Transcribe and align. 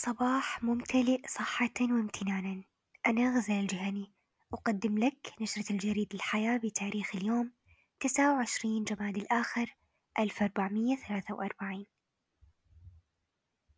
صباح 0.00 0.62
ممتلئ 0.62 1.28
صحة 1.28 1.74
وامتنانا. 1.80 2.64
أنا 3.06 3.36
غزل 3.36 3.54
الجهني 3.54 4.12
أقدم 4.52 4.98
لك 4.98 5.32
نشرة 5.40 5.72
الجريد 5.72 6.14
الحياة 6.14 6.56
بتاريخ 6.56 7.16
اليوم 7.16 7.52
تسعة 8.00 8.34
وعشرين 8.34 8.84
جماد 8.84 9.16
الآخر 9.16 9.76
ألف 10.18 10.42
أربعمية 10.42 10.96
ثلاثة 10.96 11.34
وأربعين. 11.34 11.86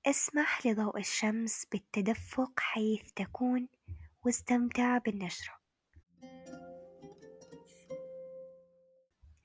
اسمح 0.06 0.66
لضوء 0.66 0.98
الشمس 0.98 1.67
بالتدفق 1.72 2.60
حيث 2.60 3.12
تكون 3.16 3.68
واستمتع 4.24 4.98
بالنشرة. 4.98 5.54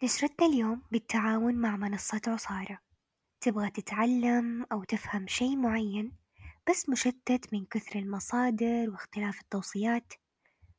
نشرتنا 0.03 0.47
اليوم 0.47 0.81
بالتعاون 0.91 1.55
مع 1.55 1.75
منصة 1.75 2.21
عصارة. 2.27 2.79
تبغى 3.41 3.69
تتعلم 3.69 4.65
أو 4.71 4.83
تفهم 4.83 5.27
شي 5.27 5.55
معين 5.55 6.24
بس 6.69 6.89
مشتت 6.89 7.53
من 7.53 7.65
كثر 7.65 7.99
المصادر 7.99 8.89
واختلاف 8.89 9.41
التوصيات. 9.41 10.13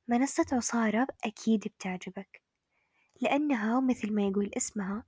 منصة 0.09 0.47
عصارة 0.53 1.07
أكيد 1.25 1.61
بتعجبك 1.61 2.43
لأنها 3.21 3.81
مثل 3.81 4.13
ما 4.13 4.23
يقول 4.23 4.51
اسمها 4.57 5.05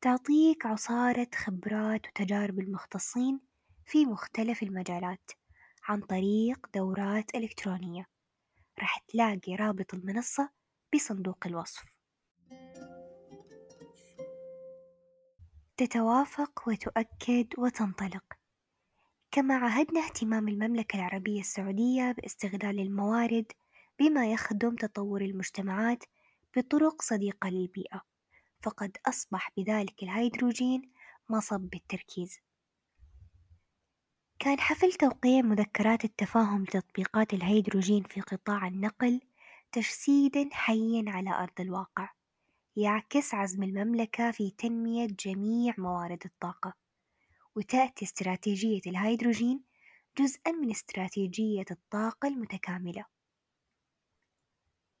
تعطيك 0.00 0.66
عصارة 0.66 1.26
خبرات 1.34 2.06
وتجارب 2.06 2.60
المختصين 2.60 3.40
في 3.86 4.06
مختلف 4.06 4.62
المجالات 4.62 5.30
عن 5.84 6.00
طريق 6.00 6.66
دورات 6.74 7.34
إلكترونية. 7.34 8.06
راح 8.78 8.98
تلاقي 8.98 9.54
رابط 9.54 9.94
المنصة 9.94 10.50
بصندوق 10.94 11.46
الوصف. 11.46 11.84
تتوافق 15.76 16.68
وتؤكد 16.68 17.46
وتنطلق. 17.58 18.41
كما 19.32 19.54
عهدنا 19.54 20.00
اهتمام 20.04 20.48
المملكة 20.48 20.96
العربية 20.96 21.40
السعودية 21.40 22.12
باستغلال 22.12 22.80
الموارد 22.80 23.52
بما 23.98 24.32
يخدم 24.32 24.76
تطور 24.76 25.20
المجتمعات 25.20 26.04
بطرق 26.56 27.02
صديقة 27.02 27.48
للبيئة 27.48 28.02
فقد 28.60 28.96
أصبح 29.06 29.50
بذلك 29.56 30.02
الهيدروجين 30.02 30.92
مصب 31.28 31.60
بالتركيز. 31.60 32.38
كان 34.38 34.60
حفل 34.60 34.92
توقيع 34.92 35.42
مذكرات 35.42 36.04
التفاهم 36.04 36.62
لتطبيقات 36.62 37.34
الهيدروجين 37.34 38.02
في 38.02 38.20
قطاع 38.20 38.66
النقل 38.66 39.20
تجسيدا 39.72 40.48
حيا 40.52 41.04
على 41.06 41.30
أرض 41.30 41.60
الواقع 41.60 42.10
يعكس 42.76 43.34
عزم 43.34 43.62
المملكة 43.62 44.30
في 44.30 44.50
تنمية 44.50 45.06
جميع 45.06 45.74
موارد 45.78 46.22
الطاقة. 46.24 46.82
وتأتي 47.56 48.04
استراتيجية 48.04 48.80
الهيدروجين 48.86 49.64
جزءًا 50.18 50.52
من 50.52 50.70
استراتيجية 50.70 51.64
الطاقة 51.70 52.28
المتكاملة. 52.28 53.04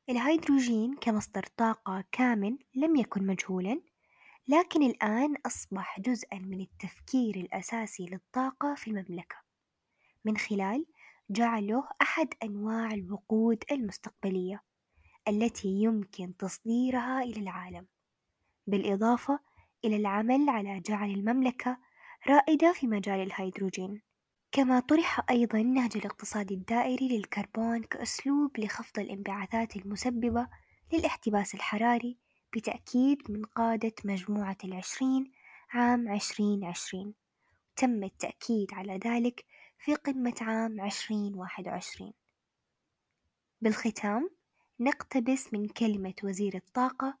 الهيدروجين 0.08 0.96
كمصدر 0.96 1.46
طاقة 1.56 2.04
كامن 2.12 2.58
لم 2.74 2.96
يكن 2.96 3.26
مجهولًا، 3.26 3.80
لكن 4.48 4.82
الآن 4.82 5.34
أصبح 5.46 6.00
جزءًا 6.00 6.38
من 6.38 6.60
التفكير 6.60 7.36
الأساسي 7.36 8.06
للطاقة 8.06 8.74
في 8.74 8.88
المملكة، 8.88 9.36
من 10.24 10.36
خلال 10.36 10.86
جعله 11.30 11.88
أحد 12.02 12.28
أنواع 12.42 12.90
الوقود 12.90 13.64
المستقبلية 13.72 14.62
التي 15.28 15.68
يمكن 15.68 16.36
تصديرها 16.36 17.22
إلى 17.22 17.40
العالم، 17.40 17.86
بالإضافة 18.66 19.38
إلى 19.84 19.96
العمل 19.96 20.48
على 20.48 20.80
جعل 20.80 21.10
المملكة 21.10 21.78
رائدة 22.28 22.72
في 22.72 22.86
مجال 22.86 23.20
الهيدروجين، 23.20 24.02
كما 24.52 24.80
طرح 24.80 25.20
أيضًا 25.30 25.62
نهج 25.62 25.96
الاقتصاد 25.96 26.52
الدائري 26.52 27.08
للكربون 27.08 27.82
كأسلوب 27.82 28.58
لخفض 28.58 28.98
الانبعاثات 28.98 29.76
المسببة 29.76 30.48
للاحتباس 30.92 31.54
الحراري 31.54 32.18
بتأكيد 32.56 33.30
من 33.30 33.44
قادة 33.44 33.92
مجموعة 34.04 34.56
العشرين 34.64 35.32
عام 35.70 36.08
عشرين 36.08 36.64
عشرين، 36.64 37.14
تم 37.76 38.04
التأكيد 38.04 38.74
على 38.74 39.00
ذلك 39.04 39.44
في 39.78 39.94
قمة 39.94 40.34
عام 40.40 40.80
عشرين 40.80 41.34
واحد 41.34 41.68
وعشرين، 41.68 42.12
بالختام 43.60 44.30
نقتبس 44.80 45.52
من 45.52 45.68
كلمة 45.68 46.14
وزير 46.24 46.54
الطاقة 46.54 47.18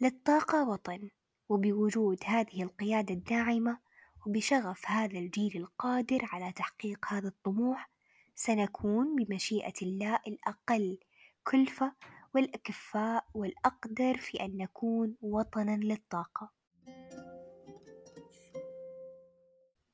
للطاقة 0.00 0.68
وطن 0.68 1.10
وبوجود 1.48 2.18
هذه 2.24 2.62
القيادة 2.62 3.14
الداعمة 3.14 3.78
وبشغف 4.26 4.82
هذا 4.86 5.18
الجيل 5.18 5.56
القادر 5.56 6.28
على 6.32 6.52
تحقيق 6.52 7.06
هذا 7.08 7.28
الطموح 7.28 7.90
سنكون 8.34 9.16
بمشيئة 9.16 9.74
الله 9.82 10.18
الأقل 10.26 10.98
كلفة 11.44 11.92
والأكفاء 12.34 13.26
والأقدر 13.34 14.16
في 14.16 14.44
أن 14.44 14.56
نكون 14.56 15.16
وطنًا 15.22 15.76
للطاقة. 15.76 16.50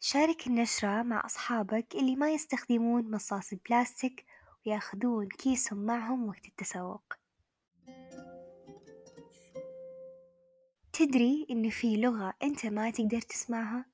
شارك 0.01 0.47
النشرة 0.47 1.03
مع 1.03 1.27
أصحابك 1.27 1.95
اللي 1.95 2.17
ما 2.17 2.31
يستخدمون 2.31 3.11
مصاص 3.11 3.53
البلاستيك 3.53 4.25
ويأخذون 4.67 5.29
كيسهم 5.29 5.79
معهم 5.79 6.29
وقت 6.29 6.47
التسوق. 6.47 7.15
تدري 10.93 11.47
إن 11.51 11.71
في 11.71 11.97
لغة 11.97 12.35
أنت 12.43 12.67
ما 12.67 12.91
تقدر 12.91 13.21
تسمعها؟ 13.21 13.90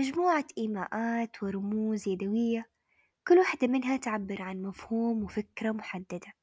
مجموعة 0.00 0.44
إيماءات 0.58 1.42
ورموز 1.42 2.08
يدوية 2.08 2.70
كل 3.28 3.38
واحدة 3.38 3.68
منها 3.68 3.96
تعبر 3.96 4.42
عن 4.42 4.62
مفهوم 4.62 5.24
وفكرة 5.24 5.70
محددة، 5.70 6.34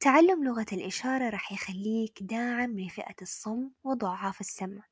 تعلم 0.00 0.44
لغة 0.44 0.66
الإشارة 0.72 1.30
راح 1.30 1.52
يخليك 1.52 2.22
داعم 2.22 2.78
لفئة 2.78 3.14
الصم 3.22 3.70
وضعاف 3.84 4.40
السمع، 4.40 4.82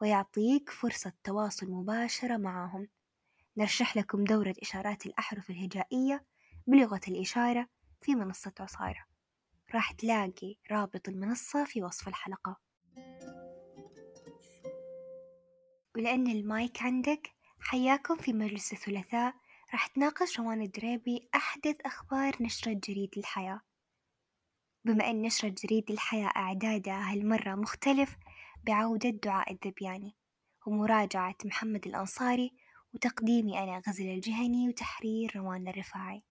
ويعطيك 0.00 0.70
فرصة 0.70 1.12
تواصل 1.24 1.70
مباشرة 1.70 2.36
معاهم، 2.36 2.88
نرشح 3.56 3.96
لكم 3.96 4.24
دورة 4.24 4.54
إشارات 4.62 5.06
الأحرف 5.06 5.50
الهجائية 5.50 6.24
بلغة 6.66 7.00
الإشارة 7.08 7.68
في 8.00 8.14
منصة 8.14 8.52
عصارة، 8.60 9.04
راح 9.74 9.92
تلاقي 9.92 10.56
رابط 10.70 11.08
المنصة 11.08 11.64
في 11.64 11.82
وصف 11.82 12.08
الحلقة. 12.08 12.60
ولأن 15.96 16.26
المايك 16.26 16.82
عندك. 16.82 17.30
حياكم 17.60 18.16
في 18.16 18.32
مجلس 18.32 18.72
الثلاثاء. 18.72 19.34
راح 19.72 19.86
تناقش 19.86 20.40
روان 20.40 20.62
الدريبي 20.62 21.28
أحدث 21.34 21.76
أخبار 21.84 22.36
نشرة 22.40 22.72
جريد 22.72 23.10
الحياة، 23.16 23.60
بما 24.84 25.10
أن 25.10 25.22
نشرة 25.22 25.48
جريد 25.48 25.90
الحياة 25.90 26.32
إعدادها 26.36 27.12
هالمرة 27.12 27.54
مختلف 27.54 28.16
بعودة 28.66 29.10
دعاء 29.10 29.52
الذبياني 29.52 30.16
ومراجعة 30.66 31.36
محمد 31.44 31.86
الأنصاري 31.86 32.52
وتقديمي 32.94 33.58
أنا 33.62 33.82
غزل 33.88 34.08
الجهني 34.08 34.68
وتحرير 34.68 35.32
روان 35.36 35.68
الرفاعي. 35.68 36.22